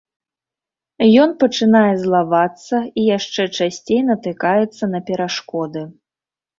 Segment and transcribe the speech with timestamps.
[1.23, 5.81] Ён пачынае злавацца і яшчэ часцей натыкаецца на перашкоды.